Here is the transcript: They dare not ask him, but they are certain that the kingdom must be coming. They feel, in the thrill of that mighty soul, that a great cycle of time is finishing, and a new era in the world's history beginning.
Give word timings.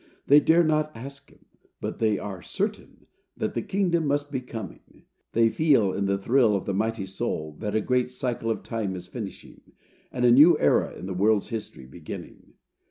They 0.25 0.39
dare 0.39 0.63
not 0.63 0.91
ask 0.95 1.29
him, 1.29 1.45
but 1.79 1.99
they 1.99 2.17
are 2.17 2.41
certain 2.41 3.05
that 3.37 3.53
the 3.53 3.61
kingdom 3.61 4.07
must 4.07 4.31
be 4.31 4.41
coming. 4.41 5.05
They 5.33 5.47
feel, 5.49 5.93
in 5.93 6.05
the 6.05 6.17
thrill 6.17 6.55
of 6.55 6.65
that 6.65 6.73
mighty 6.73 7.05
soul, 7.05 7.55
that 7.59 7.75
a 7.75 7.81
great 7.81 8.09
cycle 8.09 8.49
of 8.49 8.63
time 8.63 8.95
is 8.95 9.05
finishing, 9.05 9.61
and 10.11 10.25
a 10.25 10.31
new 10.31 10.57
era 10.57 10.95
in 10.97 11.05
the 11.05 11.13
world's 11.13 11.49
history 11.49 11.85
beginning. 11.85 12.55